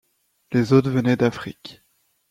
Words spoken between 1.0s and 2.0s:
d'Afrique.